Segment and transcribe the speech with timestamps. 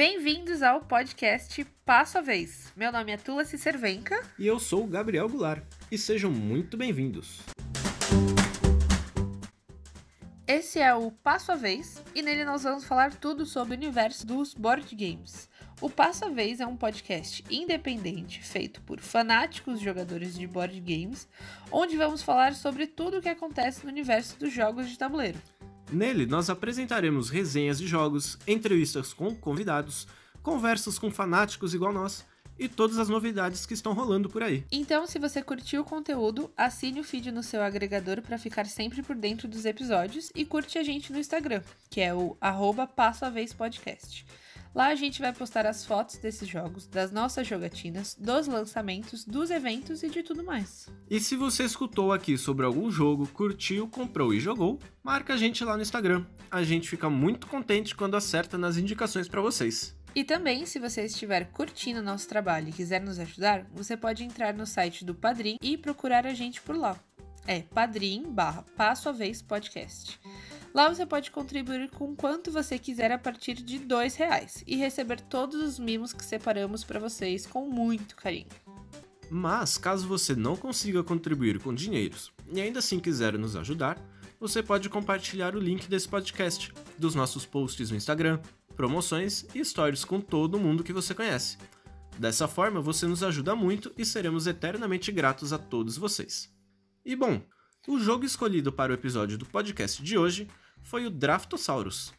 [0.00, 2.72] Bem-vindos ao podcast Passo a Vez.
[2.74, 4.18] Meu nome é Tula Cicervenca.
[4.38, 5.62] E eu sou o Gabriel Goulart.
[5.92, 7.40] E sejam muito bem-vindos.
[10.46, 14.26] Esse é o Passo a Vez e nele nós vamos falar tudo sobre o universo
[14.26, 15.50] dos board games.
[15.82, 21.28] O Passo a Vez é um podcast independente feito por fanáticos jogadores de board games,
[21.70, 25.38] onde vamos falar sobre tudo o que acontece no universo dos jogos de tabuleiro.
[25.92, 30.06] Nele, nós apresentaremos resenhas de jogos, entrevistas com convidados,
[30.42, 32.24] conversas com fanáticos igual nós
[32.58, 34.64] e todas as novidades que estão rolando por aí.
[34.70, 39.02] Então, se você curtiu o conteúdo, assine o feed no seu agregador para ficar sempre
[39.02, 43.24] por dentro dos episódios e curte a gente no Instagram, que é o arroba Passo
[43.24, 44.26] a Vez Podcast.
[44.74, 49.50] Lá a gente vai postar as fotos desses jogos, das nossas jogatinas, dos lançamentos, dos
[49.50, 50.88] eventos e de tudo mais.
[51.10, 55.64] E se você escutou aqui sobre algum jogo, curtiu, comprou e jogou, marca a gente
[55.64, 56.24] lá no Instagram.
[56.50, 59.96] A gente fica muito contente quando acerta nas indicações para vocês.
[60.14, 64.54] E também, se você estiver curtindo nosso trabalho e quiser nos ajudar, você pode entrar
[64.54, 66.98] no site do Padrim e procurar a gente por lá.
[67.46, 70.20] É padrim barra passo a vez podcast.
[70.72, 75.20] Lá você pode contribuir com quanto você quiser a partir de R$ reais e receber
[75.20, 78.46] todos os mimos que separamos para vocês com muito carinho.
[79.28, 83.98] Mas, caso você não consiga contribuir com dinheiros e ainda assim quiser nos ajudar,
[84.38, 88.40] você pode compartilhar o link desse podcast, dos nossos posts no Instagram,
[88.74, 91.58] promoções e stories com todo mundo que você conhece.
[92.18, 96.52] Dessa forma, você nos ajuda muito e seremos eternamente gratos a todos vocês.
[97.04, 97.42] E bom,
[97.88, 100.48] o jogo escolhido para o episódio do podcast de hoje
[100.82, 102.12] foi o Draftosaurus,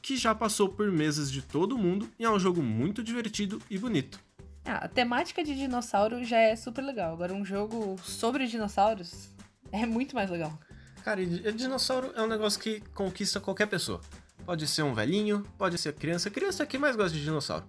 [0.00, 3.78] que já passou por mesas de todo mundo e é um jogo muito divertido e
[3.78, 4.18] bonito.
[4.64, 9.28] Ah, a temática de dinossauro já é super legal, agora um jogo sobre dinossauros
[9.70, 10.58] é muito mais legal.
[11.04, 14.00] Cara, dinossauro é um negócio que conquista qualquer pessoa.
[14.44, 16.30] Pode ser um velhinho, pode ser criança.
[16.30, 17.64] Criança é quem mais gosta de dinossauro.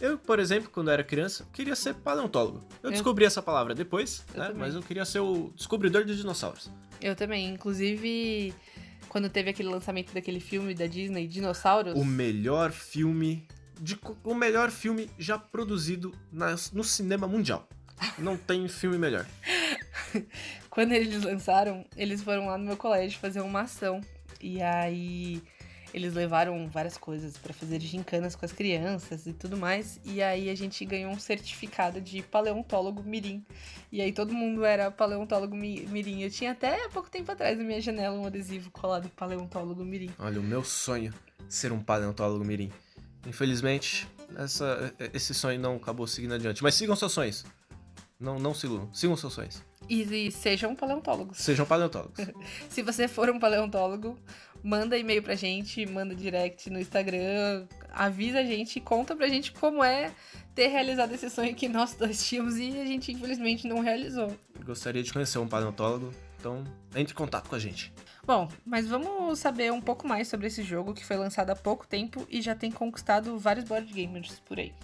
[0.00, 2.60] Eu, por exemplo, quando era criança, queria ser paleontólogo.
[2.82, 2.90] Eu, eu...
[2.90, 4.52] descobri essa palavra depois, né?
[4.54, 6.70] Mas eu queria ser o descobridor de dinossauros.
[7.00, 7.48] Eu também.
[7.48, 8.54] Inclusive,
[9.08, 11.94] quando teve aquele lançamento daquele filme da Disney, Dinossauros.
[11.94, 13.46] O melhor filme.
[13.80, 17.68] De, o melhor filme já produzido na, no cinema mundial.
[18.18, 19.26] Não tem filme melhor.
[20.68, 24.00] quando eles lançaram, eles foram lá no meu colégio fazer uma ação.
[24.40, 25.42] E aí
[25.96, 29.98] eles levaram várias coisas para fazer gincanas com as crianças e tudo mais.
[30.04, 33.42] E aí a gente ganhou um certificado de paleontólogo mirim.
[33.90, 36.22] E aí todo mundo era paleontólogo mirim.
[36.22, 40.10] Eu tinha até há pouco tempo atrás na minha janela um adesivo colado paleontólogo mirim.
[40.18, 41.14] Olha, o meu sonho
[41.48, 42.70] ser um paleontólogo mirim.
[43.26, 44.06] Infelizmente,
[44.36, 46.62] essa, esse sonho não acabou seguindo adiante.
[46.62, 47.42] Mas sigam seus sonhos.
[48.20, 49.62] Não, não sigam, sigam seus sonhos.
[49.88, 51.38] E, e sejam paleontólogos.
[51.38, 52.18] Sejam paleontólogos.
[52.68, 54.18] Se você for um paleontólogo,
[54.66, 59.82] manda e-mail pra gente, manda direct no Instagram, avisa a gente, conta pra gente como
[59.84, 60.10] é
[60.56, 64.36] ter realizado esse sonho que nós dois tínhamos e a gente infelizmente não realizou.
[64.64, 66.64] Gostaria de conhecer um paleontólogo, então
[66.96, 67.92] entre em contato com a gente.
[68.24, 71.86] Bom, mas vamos saber um pouco mais sobre esse jogo que foi lançado há pouco
[71.86, 74.74] tempo e já tem conquistado vários board gamers por aí.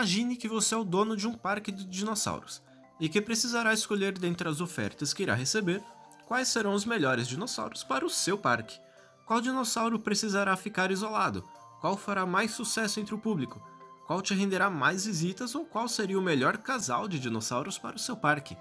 [0.00, 2.62] Imagine que você é o dono de um parque de dinossauros
[2.98, 5.82] e que precisará escolher dentre as ofertas que irá receber
[6.26, 8.80] quais serão os melhores dinossauros para o seu parque.
[9.26, 11.46] Qual dinossauro precisará ficar isolado?
[11.82, 13.60] Qual fará mais sucesso entre o público?
[14.06, 18.00] Qual te renderá mais visitas ou qual seria o melhor casal de dinossauros para o
[18.00, 18.56] seu parque?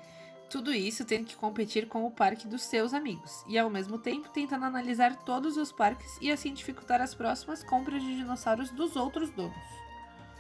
[0.52, 4.28] Tudo isso tem que competir com o parque dos seus amigos, e ao mesmo tempo
[4.28, 9.30] tentando analisar todos os parques e assim dificultar as próximas compras de dinossauros dos outros
[9.30, 9.79] donos.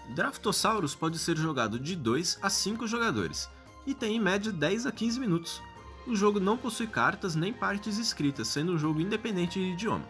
[0.09, 3.47] Draftosaurus pode ser jogado de 2 a 5 jogadores
[3.85, 5.61] e tem em média 10 a 15 minutos.
[6.07, 10.05] O jogo não possui cartas nem partes escritas, sendo um jogo independente de idioma,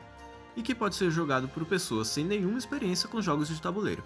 [0.55, 4.03] e que pode ser jogado por pessoas sem nenhuma experiência com jogos de tabuleiro.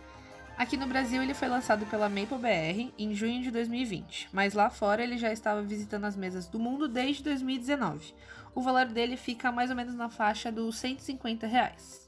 [0.58, 4.70] Aqui no Brasil ele foi lançado pela Maple BR em junho de 2020, mas lá
[4.70, 8.14] fora ele já estava visitando as mesas do mundo desde 2019.
[8.56, 12.03] O valor dele fica mais ou menos na faixa dos 150 reais.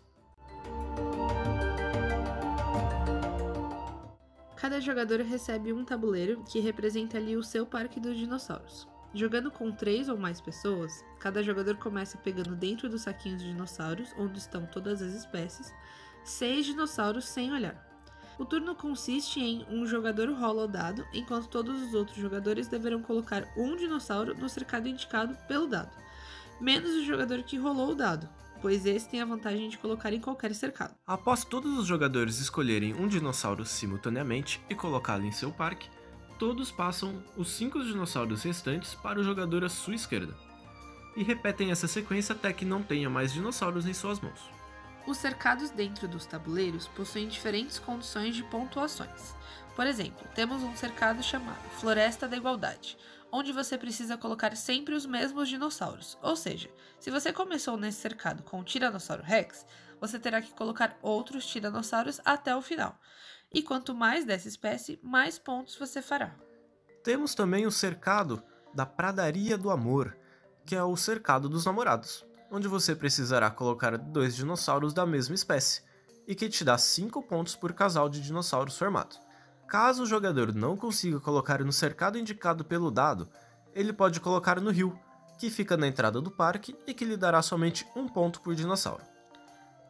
[4.55, 8.87] Cada jogador recebe um tabuleiro que representa ali o seu parque dos dinossauros.
[9.13, 14.13] Jogando com três ou mais pessoas, cada jogador começa pegando dentro dos saquinhos de dinossauros,
[14.17, 15.73] onde estão todas as espécies,
[16.23, 17.81] seis dinossauros sem olhar.
[18.37, 23.01] O turno consiste em um jogador rola o dado, enquanto todos os outros jogadores deverão
[23.01, 25.91] colocar um dinossauro no cercado indicado pelo dado,
[26.59, 28.27] menos o jogador que rolou o dado,
[28.61, 30.95] pois esse tem a vantagem de colocar em qualquer cercado.
[31.05, 35.89] Após todos os jogadores escolherem um dinossauro simultaneamente e colocá-lo em seu parque,
[36.37, 40.35] todos passam os cinco dinossauros restantes para o jogador à sua esquerda.
[41.15, 44.39] E repetem essa sequência até que não tenha mais dinossauros em suas mãos.
[45.07, 49.35] Os cercados dentro dos tabuleiros possuem diferentes condições de pontuações.
[49.75, 52.97] Por exemplo, temos um cercado chamado Floresta da Igualdade,
[53.31, 56.17] onde você precisa colocar sempre os mesmos dinossauros.
[56.21, 56.69] Ou seja,
[56.99, 59.65] se você começou nesse cercado com o Tiranossauro Rex,
[59.99, 62.99] você terá que colocar outros tiranossauros até o final.
[63.53, 66.35] E quanto mais dessa espécie, mais pontos você fará.
[67.03, 68.43] Temos também o cercado
[68.73, 70.17] da Pradaria do Amor,
[70.65, 75.83] que é o cercado dos namorados, onde você precisará colocar dois dinossauros da mesma espécie,
[76.27, 79.24] e que te dá 5 pontos por casal de dinossauros formado.
[79.67, 83.27] Caso o jogador não consiga colocar no cercado indicado pelo dado,
[83.73, 84.97] ele pode colocar no rio,
[85.37, 89.03] que fica na entrada do parque e que lhe dará somente um ponto por dinossauro.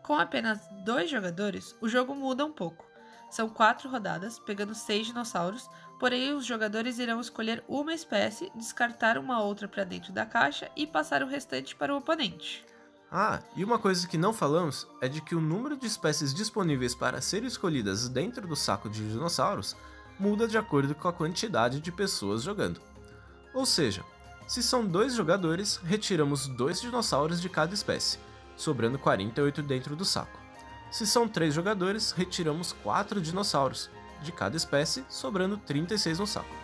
[0.01, 2.85] Com apenas dois jogadores, o jogo muda um pouco.
[3.29, 5.69] São quatro rodadas, pegando seis dinossauros,
[5.99, 10.87] porém os jogadores irão escolher uma espécie, descartar uma outra para dentro da caixa e
[10.87, 12.65] passar o restante para o oponente.
[13.11, 16.93] Ah, e uma coisa que não falamos é de que o número de espécies disponíveis
[16.93, 19.75] para serem escolhidas dentro do saco de dinossauros
[20.19, 22.81] muda de acordo com a quantidade de pessoas jogando.
[23.53, 24.03] Ou seja,
[24.47, 28.19] se são dois jogadores, retiramos dois dinossauros de cada espécie
[28.55, 30.39] sobrando 48 dentro do saco.
[30.91, 33.89] Se são 3 jogadores, retiramos 4 dinossauros
[34.21, 36.55] de cada espécie, sobrando 36 no saco.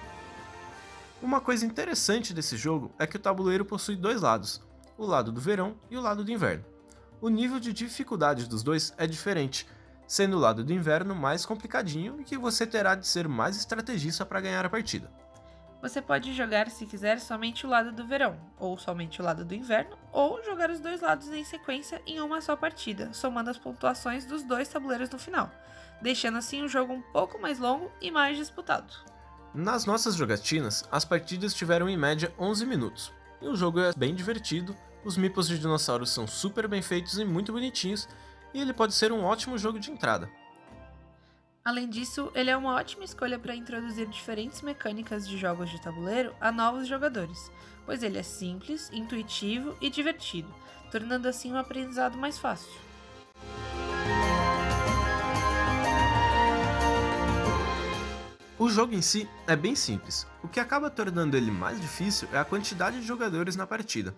[1.22, 4.62] Uma coisa interessante desse jogo é que o tabuleiro possui dois lados,
[5.01, 6.63] o lado do verão e o lado do inverno.
[7.19, 9.68] O nível de dificuldade dos dois é diferente,
[10.07, 14.25] sendo o lado do inverno mais complicadinho e que você terá de ser mais estrategista
[14.25, 15.12] para ganhar a partida.
[15.81, 19.56] Você pode jogar, se quiser, somente o lado do verão, ou somente o lado do
[19.56, 24.24] inverno, ou jogar os dois lados em sequência em uma só partida, somando as pontuações
[24.25, 25.50] dos dois tabuleiros no final,
[26.00, 28.94] deixando assim o jogo um pouco mais longo e mais disputado.
[29.56, 33.12] Nas nossas jogatinas, as partidas tiveram em média 11 minutos,
[33.42, 37.25] e o jogo é bem divertido, os mipos de dinossauros são super bem feitos e
[37.25, 38.07] muito bonitinhos,
[38.53, 40.30] e ele pode ser um ótimo jogo de entrada.
[41.63, 46.33] Além disso, ele é uma ótima escolha para introduzir diferentes mecânicas de jogos de tabuleiro
[46.42, 47.51] a novos jogadores,
[47.86, 50.53] pois ele é simples, intuitivo e divertido,
[50.92, 52.71] tornando assim o um aprendizado mais fácil.
[58.57, 60.27] O jogo em si é bem simples.
[60.44, 64.15] O que acaba tornando ele mais difícil é a quantidade de jogadores na partida,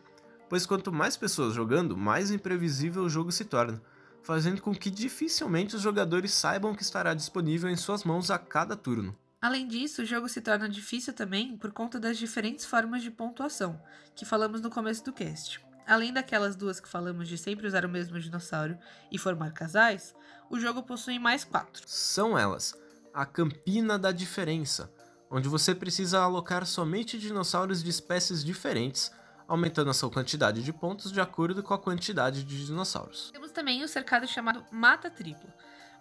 [0.53, 3.81] pois quanto mais pessoas jogando, mais imprevisível o jogo se torna
[4.21, 8.75] fazendo com que dificilmente os jogadores saibam que estará disponível em suas mãos a cada
[8.75, 9.17] turno.
[9.41, 13.81] Além disso, o jogo se torna difícil também por conta das diferentes formas de pontuação,
[14.15, 15.59] que falamos no começo do cast.
[15.87, 18.77] Além daquelas duas que falamos de sempre usar o mesmo dinossauro
[19.11, 20.13] e formar casais,
[20.51, 21.81] o jogo possui mais quatro.
[21.87, 22.75] São elas:
[23.11, 24.93] a Campina da Diferença,
[25.31, 29.11] onde você precisa alocar somente dinossauros de espécies diferentes
[29.47, 33.31] aumentando a sua quantidade de pontos de acordo com a quantidade de dinossauros.
[33.31, 35.53] Temos também o cercado chamado Mata Tripla,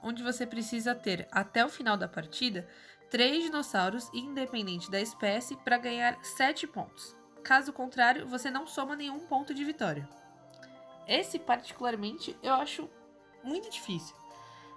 [0.03, 2.69] onde você precisa ter, até o final da partida,
[3.11, 7.17] três dinossauros, independente da espécie, para ganhar 7 pontos.
[7.43, 10.09] Caso contrário, você não soma nenhum ponto de vitória.
[11.07, 12.89] Esse, particularmente, eu acho
[13.43, 14.15] muito difícil.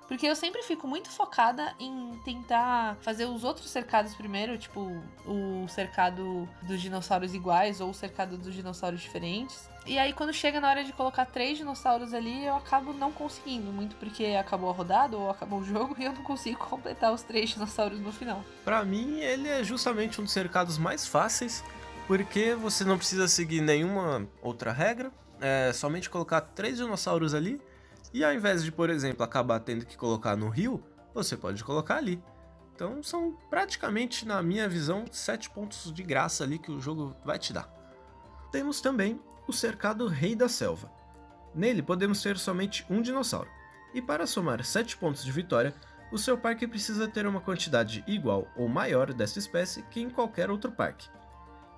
[0.07, 5.67] Porque eu sempre fico muito focada em tentar fazer os outros cercados primeiro, tipo o
[5.67, 9.67] cercado dos dinossauros iguais ou o cercado dos dinossauros diferentes.
[9.85, 13.71] E aí, quando chega na hora de colocar três dinossauros ali, eu acabo não conseguindo,
[13.71, 17.21] muito porque acabou a rodada ou acabou o jogo e eu não consigo completar os
[17.21, 18.43] três dinossauros no final.
[18.63, 21.63] Para mim, ele é justamente um dos cercados mais fáceis,
[22.07, 27.61] porque você não precisa seguir nenhuma outra regra, é somente colocar três dinossauros ali
[28.15, 30.81] e ao invés de, por exemplo, acabar tendo que colocar no rio,
[31.13, 32.23] você pode colocar ali.
[32.73, 37.37] Então são praticamente, na minha visão, sete pontos de graça ali que o jogo vai
[37.37, 37.69] te dar.
[38.53, 39.19] Temos também
[39.49, 40.89] o cercado Rei da Selva.
[41.53, 43.49] Nele podemos ter somente um dinossauro.
[43.93, 45.75] E para somar 7 pontos de vitória,
[46.09, 50.49] o seu parque precisa ter uma quantidade igual ou maior dessa espécie que em qualquer
[50.49, 51.09] outro parque.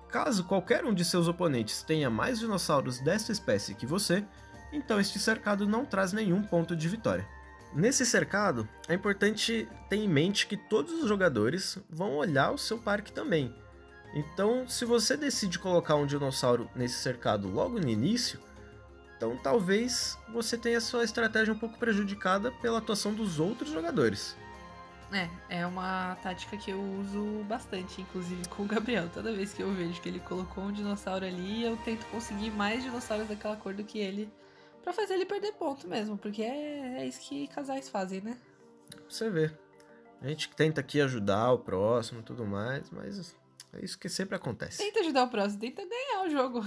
[0.08, 4.24] Caso qualquer um de seus oponentes tenha mais dinossauros dessa espécie que você,
[4.72, 7.26] então este cercado não traz nenhum ponto de vitória.
[7.74, 12.78] Nesse cercado, é importante ter em mente que todos os jogadores vão olhar o seu
[12.78, 13.54] parque também.
[14.14, 18.40] Então, se você decide colocar um dinossauro nesse cercado logo no início,
[19.16, 24.34] então talvez você tenha sua estratégia um pouco prejudicada pela atuação dos outros jogadores.
[25.12, 29.08] É, é uma tática que eu uso bastante, inclusive com o Gabriel.
[29.12, 32.82] Toda vez que eu vejo que ele colocou um dinossauro ali, eu tento conseguir mais
[32.82, 34.30] dinossauros daquela cor do que ele
[34.88, 38.38] Pra fazer ele perder ponto mesmo, porque é, é isso que casais fazem, né?
[38.88, 39.54] Pra você ver.
[40.22, 43.36] A gente tenta aqui ajudar o próximo e tudo mais, mas
[43.74, 44.78] é isso que sempre acontece.
[44.78, 46.62] Tenta ajudar o próximo, tenta ganhar o jogo.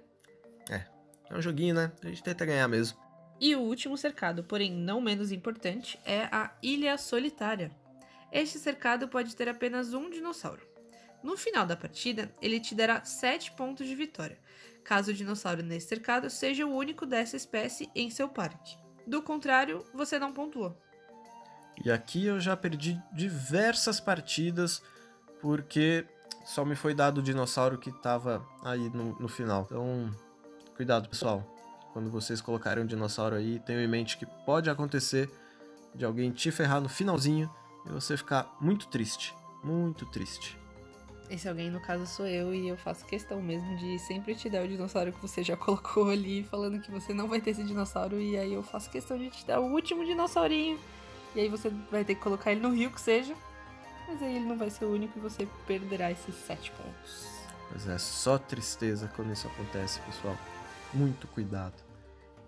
[0.70, 0.86] é,
[1.28, 1.92] é um joguinho, né?
[2.02, 2.98] A gente tenta ganhar mesmo.
[3.38, 7.70] E o último cercado, porém não menos importante, é a Ilha Solitária.
[8.32, 10.66] Este cercado pode ter apenas um dinossauro.
[11.22, 14.38] No final da partida, ele te dará 7 pontos de vitória,
[14.84, 18.76] caso o dinossauro nesse cercado seja o único dessa espécie em seu parque.
[19.06, 20.76] Do contrário, você não pontua.
[21.84, 24.82] E aqui eu já perdi diversas partidas
[25.40, 26.06] porque
[26.44, 29.64] só me foi dado o dinossauro que estava aí no, no final.
[29.64, 30.10] Então,
[30.76, 31.44] cuidado, pessoal.
[31.92, 35.30] Quando vocês colocarem um dinossauro aí, tenham em mente que pode acontecer
[35.94, 37.50] de alguém te ferrar no finalzinho
[37.86, 39.34] e você ficar muito triste.
[39.62, 40.61] Muito triste.
[41.32, 44.62] Esse alguém, no caso, sou eu, e eu faço questão mesmo de sempre te dar
[44.62, 48.20] o dinossauro que você já colocou ali, falando que você não vai ter esse dinossauro,
[48.20, 50.78] e aí eu faço questão de te dar o último dinossaurinho,
[51.34, 53.34] e aí você vai ter que colocar ele no rio, que seja,
[54.06, 57.26] mas aí ele não vai ser o único e você perderá esses sete pontos.
[57.70, 60.36] Pois é, só tristeza quando isso acontece, pessoal.
[60.92, 61.82] Muito cuidado.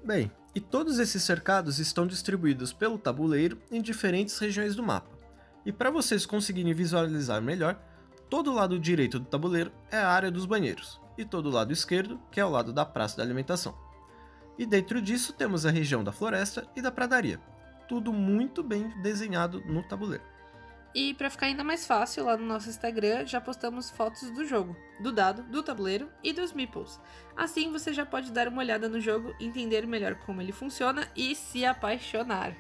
[0.05, 5.19] Bem, e todos esses cercados estão distribuídos pelo tabuleiro em diferentes regiões do mapa.
[5.65, 7.81] E para vocês conseguirem visualizar melhor,
[8.35, 11.73] todo o lado direito do tabuleiro é a área dos banheiros, e todo o lado
[11.73, 13.79] esquerdo, que é o lado da praça da alimentação.
[14.59, 17.39] E dentro disso temos a região da floresta e da pradaria,
[17.89, 20.25] tudo muito bem desenhado no tabuleiro.
[20.93, 24.77] E para ficar ainda mais fácil, lá no nosso Instagram já postamos fotos do jogo,
[24.99, 27.01] do dado, do tabuleiro e dos meeples.
[27.37, 31.37] Assim você já pode dar uma olhada no jogo, entender melhor como ele funciona e
[31.37, 32.57] se apaixonar.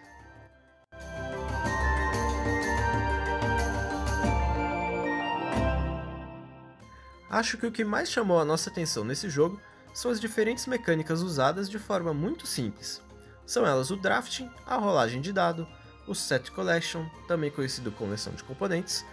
[7.35, 9.61] Acho que o que mais chamou a nossa atenção nesse jogo
[9.93, 13.03] são as diferentes mecânicas usadas de forma muito simples.
[13.45, 15.67] São elas o drafting, a rolagem de dado,
[16.07, 19.05] o Set Collection, também conhecido como coleção de componentes,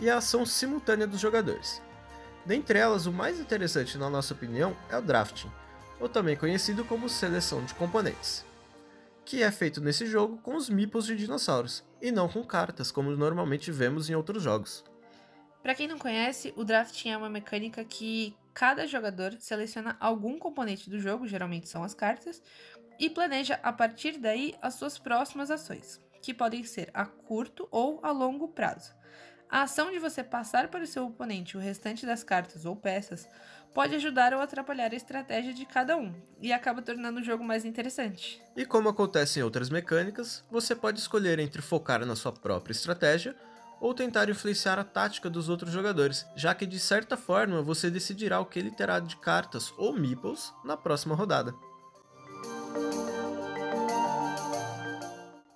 [0.00, 1.80] e a ação simultânea dos jogadores.
[2.44, 5.48] Dentre elas, o mais interessante, na nossa opinião, é o drafting,
[6.00, 8.44] ou também conhecido como seleção de componentes,
[9.24, 13.12] que é feito nesse jogo com os meeples de dinossauros, e não com cartas, como
[13.12, 14.82] normalmente vemos em outros jogos.
[15.62, 20.88] Para quem não conhece, o drafting é uma mecânica que cada jogador seleciona algum componente
[20.88, 22.42] do jogo, geralmente são as cartas,
[22.98, 28.00] e planeja a partir daí as suas próximas ações que podem ser a curto ou
[28.02, 28.92] a longo prazo.
[29.50, 33.26] A ação de você passar para o seu oponente o restante das cartas ou peças
[33.72, 37.64] pode ajudar ou atrapalhar a estratégia de cada um e acaba tornando o jogo mais
[37.64, 38.42] interessante.
[38.54, 43.34] E como acontece em outras mecânicas, você pode escolher entre focar na sua própria estratégia
[43.80, 48.40] ou tentar influenciar a tática dos outros jogadores, já que de certa forma você decidirá
[48.40, 51.54] o que ele terá de cartas ou meeples na próxima rodada.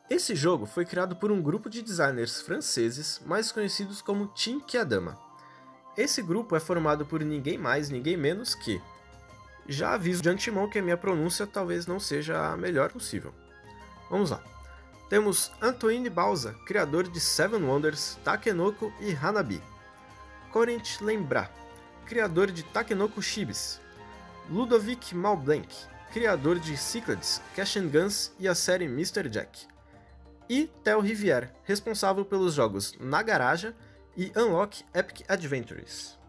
[0.09, 5.19] Esse jogo foi criado por um grupo de designers franceses mais conhecidos como Team Kiadama.
[5.97, 8.81] Esse grupo é formado por ninguém mais, ninguém menos que.
[9.67, 13.33] Já aviso de antemão que a minha pronúncia talvez não seja a melhor possível.
[14.11, 14.51] Vamos lá.
[15.12, 19.62] Temos Antoine Balza, criador de Seven Wonders, Takenoko e Hanabi.
[20.50, 21.50] Corinth Lembra,
[22.07, 23.78] criador de Takenoko Shibis.
[24.49, 25.69] Ludovic Malblanc,
[26.14, 29.31] criador de Cyclades, Cash and Guns e a série Mr.
[29.31, 29.66] Jack
[30.49, 33.75] e Theo Rivière, responsável pelos jogos Na Garagem
[34.16, 36.22] e Unlock Epic Adventures.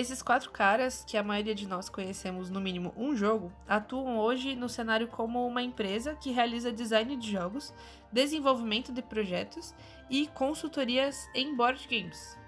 [0.00, 4.56] Esses quatro caras, que a maioria de nós conhecemos no mínimo um jogo, atuam hoje
[4.56, 7.74] no cenário como uma empresa que realiza design de jogos,
[8.10, 9.74] desenvolvimento de projetos
[10.08, 12.38] e consultorias em board games.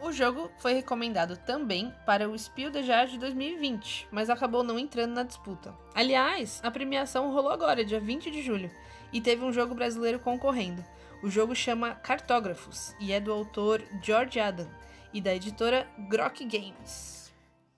[0.00, 4.78] O jogo foi recomendado também para o Spiel de Jazz de 2020, mas acabou não
[4.78, 5.74] entrando na disputa.
[5.94, 8.70] Aliás, a premiação rolou agora, dia 20 de julho,
[9.12, 10.82] e teve um jogo brasileiro concorrendo.
[11.22, 14.66] O jogo chama Cartógrafos e é do autor George Adam
[15.12, 17.32] e da editora Grok Games.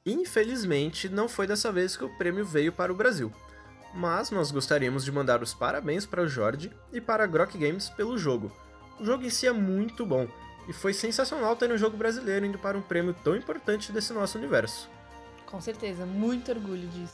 [0.06, 3.32] Infelizmente, não foi dessa vez que o prêmio veio para o Brasil,
[3.94, 7.88] mas nós gostaríamos de mandar os parabéns para o Jorge e para a Grok Games
[7.90, 8.52] pelo jogo.
[9.00, 10.28] O jogo em si é muito bom
[10.68, 14.38] e foi sensacional ter um jogo brasileiro indo para um prêmio tão importante desse nosso
[14.38, 14.88] universo.
[15.46, 17.12] Com certeza, muito orgulho disso.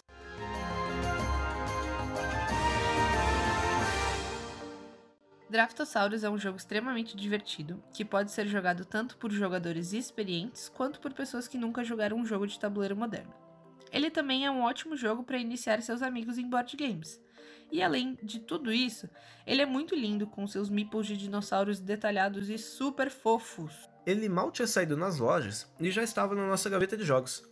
[5.51, 11.01] Draftosaurus é um jogo extremamente divertido, que pode ser jogado tanto por jogadores experientes quanto
[11.01, 13.35] por pessoas que nunca jogaram um jogo de tabuleiro moderno.
[13.91, 17.21] Ele também é um ótimo jogo para iniciar seus amigos em board games.
[17.73, 19.11] E além de tudo isso,
[19.45, 23.89] ele é muito lindo com seus meeples de dinossauros detalhados e super fofos.
[24.07, 27.43] Ele mal tinha saído nas lojas e já estava na nossa gaveta de jogos.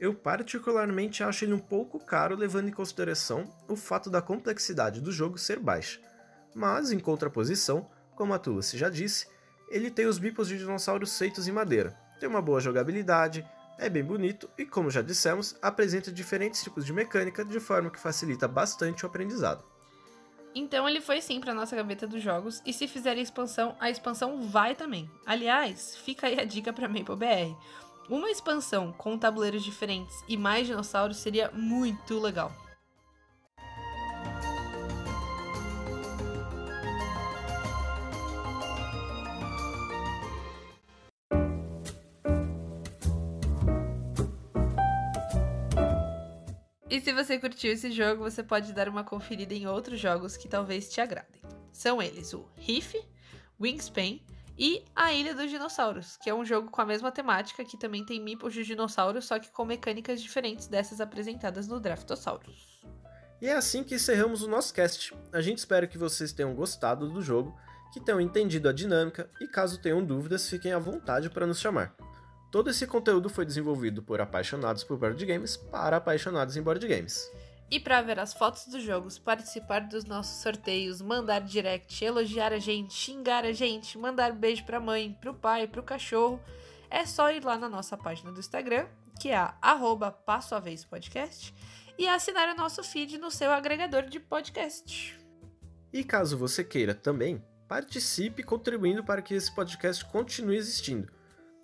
[0.00, 5.12] Eu particularmente acho ele um pouco caro levando em consideração o fato da complexidade do
[5.12, 6.00] jogo ser baixa
[6.54, 9.26] mas, em contraposição, Como a Tulussi já disse,
[9.68, 13.44] ele tem os bipos de dinossauros feitos em madeira, tem uma boa jogabilidade,
[13.76, 17.98] é bem bonito e, como já dissemos, apresenta diferentes tipos de mecânica de forma que
[17.98, 19.64] facilita bastante o aprendizado.
[20.54, 24.46] Então ele foi sim para nossa gaveta dos jogos e se fizerem expansão, a expansão
[24.48, 25.10] vai também.
[25.26, 27.56] Aliás, fica aí a dica para Maple BR.
[28.08, 32.52] Uma expansão com tabuleiros diferentes e mais dinossauros seria muito legal.
[46.94, 50.46] E se você curtiu esse jogo, você pode dar uma conferida em outros jogos que
[50.46, 51.42] talvez te agradem.
[51.72, 52.96] São eles o Riff,
[53.60, 54.20] Wingspan
[54.56, 58.06] e A Ilha dos Dinossauros, que é um jogo com a mesma temática que também
[58.06, 62.84] tem meeples de dinossauros, só que com mecânicas diferentes dessas apresentadas no Draftosaurus.
[63.42, 65.12] E é assim que encerramos o nosso cast.
[65.32, 67.58] A gente espera que vocês tenham gostado do jogo,
[67.92, 71.92] que tenham entendido a dinâmica e caso tenham dúvidas, fiquem à vontade para nos chamar.
[72.54, 77.28] Todo esse conteúdo foi desenvolvido por apaixonados por board games para apaixonados em board games.
[77.68, 82.60] E para ver as fotos dos jogos, participar dos nossos sorteios, mandar direct, elogiar a
[82.60, 86.40] gente, xingar a gente, mandar beijo pra mãe, pro pai, pro cachorro,
[86.88, 88.86] é só ir lá na nossa página do Instagram,
[89.20, 91.52] que é a arroba passo a vez podcast,
[91.98, 95.18] e assinar o nosso feed no seu agregador de podcast.
[95.92, 101.12] E caso você queira também, participe contribuindo para que esse podcast continue existindo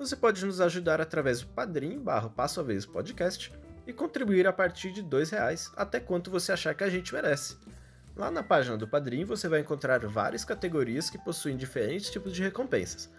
[0.00, 3.52] você pode nos ajudar através do padrim barra passo a vez podcast
[3.86, 7.58] e contribuir a partir de R$ reais até quanto você achar que a gente merece.
[8.16, 12.42] Lá na página do Padrim você vai encontrar várias categorias que possuem diferentes tipos de
[12.42, 13.10] recompensas.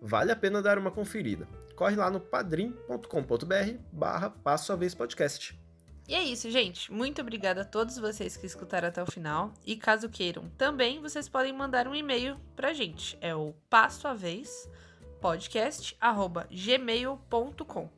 [0.00, 1.48] Vale a pena dar uma conferida.
[1.74, 5.58] Corre lá no padrim.com.br barra passo a vez podcast.
[6.06, 6.92] E é isso, gente.
[6.92, 9.52] Muito obrigada a todos vocês que escutaram até o final.
[9.66, 13.18] E caso queiram, também vocês podem mandar um e-mail pra gente.
[13.20, 14.70] É o passo a vez
[15.20, 17.90] podcast@gmail.com.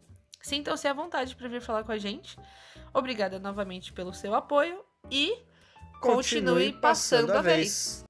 [0.43, 2.37] Sintam-se à vontade para vir falar com a gente.
[2.93, 5.29] Obrigada novamente pelo seu apoio e
[6.01, 7.57] continue, continue passando, passando a vez.
[7.57, 8.10] vez.